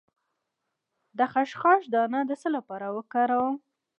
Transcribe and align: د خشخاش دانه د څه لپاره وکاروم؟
د 1.17 1.19
خشخاش 1.31 1.81
دانه 1.93 2.19
د 2.29 2.31
څه 2.41 2.47
لپاره 2.55 2.87
وکاروم؟ 2.97 3.55